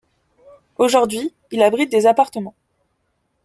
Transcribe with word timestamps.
Aujourd'hui, 0.79 1.31
il 1.51 1.61
abrite 1.61 1.91
des 1.91 2.07
appartements. 2.07 2.55